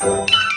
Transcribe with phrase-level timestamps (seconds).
[0.00, 0.49] 小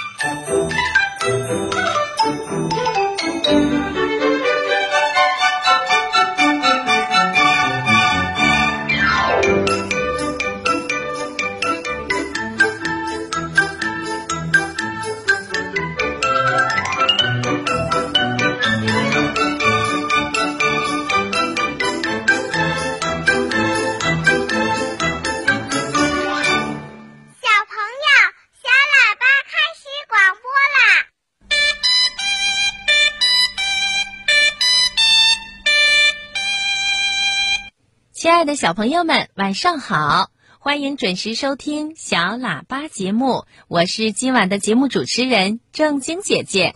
[38.23, 40.29] 亲爱的小朋友们，晚上好！
[40.57, 46.71] 欢迎准时收听小喇叭节目，我是今晚的节目主持人正晶姐姐。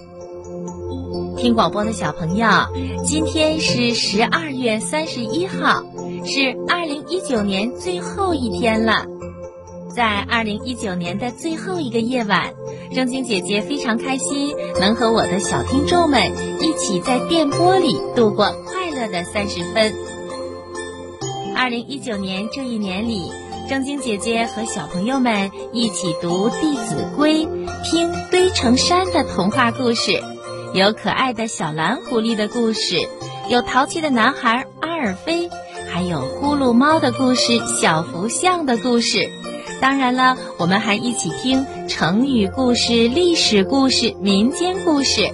[1.38, 2.50] 听广播的小朋友，
[3.06, 5.86] 今天是十二月三十一号，
[6.26, 9.06] 是二零一九年最后一天了。
[9.95, 12.54] 在二零一九年的最后一个夜晚，
[12.94, 19.94] 正晶姐姐非常开心，能和我的小听众们一起在电波里度过快乐的三十分。
[21.58, 23.31] 二零一九年这一年里，
[23.67, 27.45] 正晶姐姐和小朋友们一起读《弟子规》，
[27.83, 30.22] 听堆成山的童话故事，
[30.75, 33.09] 有可爱的小蓝狐狸的故事，
[33.50, 35.50] 有淘气的男孩阿尔菲，
[35.91, 39.28] 还有呼噜猫的故事、小福象的故事。
[39.81, 45.31] 当然了，我们还一起听成语故事、历史故事、民间故事。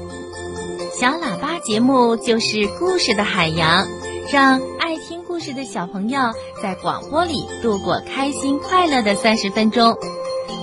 [0.97, 3.85] 小喇叭节目就是故事的海洋，
[4.31, 4.61] 让
[5.33, 6.19] 故事的小朋友
[6.61, 9.97] 在广播里度过开心快乐的三十分钟。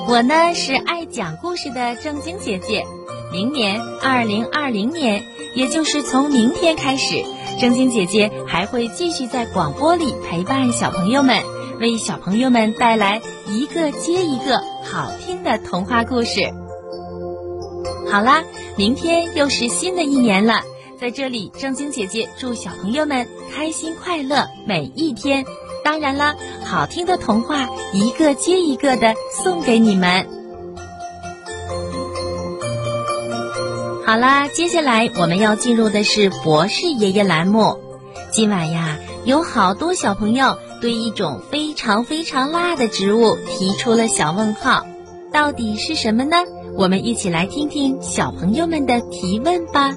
[0.07, 2.87] 我呢是爱讲故事的正晶姐姐。
[3.33, 5.25] 明年二零二零年，
[5.57, 7.25] 也就是从明天开始，
[7.61, 11.43] 正晶姐姐还会继续在广播里陪伴小朋友们，
[11.81, 16.43] 为小朋友们带来一个接一个好听的童话故事。
[18.09, 18.45] 好啦，
[18.77, 20.61] 明天又是新的一年了，
[21.01, 25.47] 在这里，正晶姐姐祝小朋友们开心快乐每一天。
[25.83, 30.29] 当然啦，好听的童话一个接一个的送给你们。
[34.05, 37.79] 好啦，接下来我们要进入的是博士爷爷栏目。
[38.31, 44.85] 今晚呀，有好多小朋友对一种非常非常辣的植物提出了小问号，
[45.33, 46.37] 到底是什么呢？
[46.77, 49.97] 我们一起来听听小朋友们的提问吧。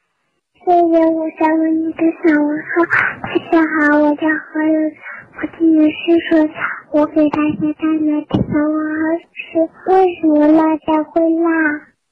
[0.67, 2.85] 爷爷，我想问你个小问号。
[3.23, 4.95] 大家好，我叫何有才，
[5.41, 6.51] 我今年四岁。
[6.91, 9.01] 我给大家带来的小问号
[9.33, 9.57] 是：
[9.89, 11.49] 为什么辣椒会辣？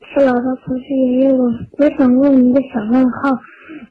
[0.02, 1.46] 是老师，博士爷爷，我
[1.78, 3.38] 我想问一个小问号：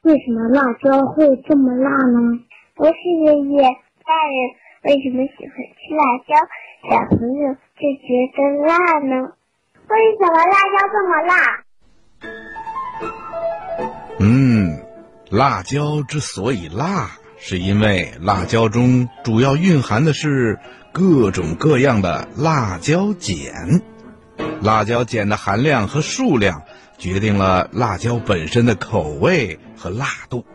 [0.03, 2.19] 为什么辣椒会这么辣呢？
[2.75, 4.35] 博士爷爷，大人
[4.83, 6.35] 为什么喜欢吃辣椒？
[6.91, 8.75] 小朋友就觉得辣
[9.07, 9.31] 呢？
[9.87, 11.63] 为什么辣椒这么辣？
[14.19, 14.81] 嗯，
[15.29, 20.59] 辣椒之所以辣，是因为辣椒中主要蕴含的是
[20.91, 23.81] 各种各样的辣椒碱。
[24.61, 26.63] 辣椒碱的含量和数量
[26.97, 30.45] 决定了辣椒本身的口味和辣度。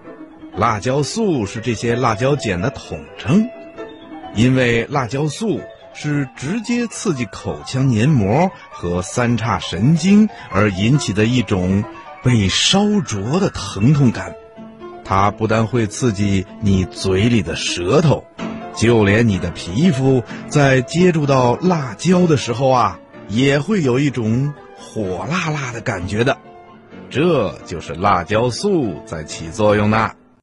[0.56, 3.48] 辣椒素是这些辣椒碱的统称，
[4.34, 5.62] 因为辣椒素
[5.94, 11.82] 是直接刺激口腔黏膜和三叉神经而引起的一种
[12.24, 14.34] 被烧灼的疼痛感。
[15.04, 18.24] 它不但会刺激你嘴里的舌头，
[18.74, 22.98] 就连你的皮肤在接触到辣椒的时候啊，
[23.28, 26.38] 也会有一种火辣辣的感觉的。
[27.10, 30.12] 这就是辣椒素在起作用呢。